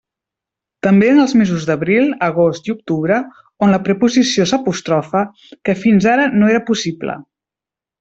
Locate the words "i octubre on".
2.71-3.77